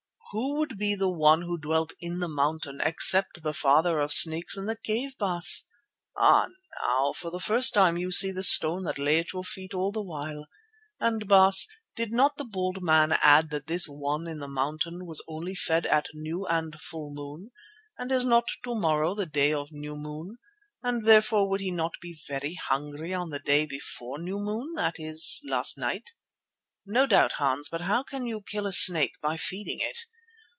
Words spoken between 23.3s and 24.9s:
the day before new moon,